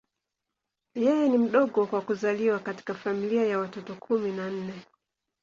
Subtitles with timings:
[1.05, 4.85] Yeye ni mdogo kwa kuzaliwa katika familia ya watoto kumi na nne.